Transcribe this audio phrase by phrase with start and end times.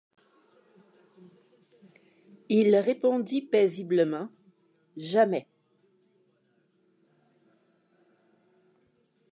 [2.49, 4.29] Il répondit paisiblement:—
[4.97, 5.45] Jamais!...